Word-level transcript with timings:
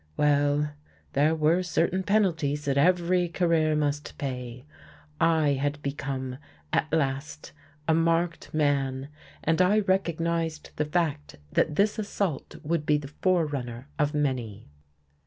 Well, 0.17 0.71
there 1.13 1.35
were 1.35 1.61
certain 1.61 2.01
penalties 2.01 2.65
that 2.65 2.75
every 2.75 3.29
career 3.29 3.75
must 3.75 4.17
pay. 4.17 4.65
I 5.19 5.49
had 5.49 5.79
become, 5.83 6.37
at 6.73 6.91
last, 6.91 7.51
a 7.87 7.93
marked 7.93 8.51
man, 8.51 9.09
and 9.43 9.61
I 9.61 9.81
recognized 9.81 10.71
the 10.77 10.85
fact 10.85 11.35
that 11.51 11.75
this 11.75 11.99
assault 11.99 12.55
would 12.63 12.83
be 12.83 12.97
the 12.97 13.09
forerunner 13.21 13.89
of 13.99 14.15
many. 14.15 14.65